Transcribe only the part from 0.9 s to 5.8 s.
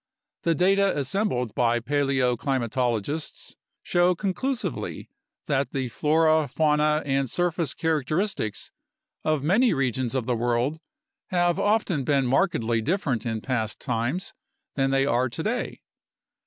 assembled by paleo climatologists show conclusively that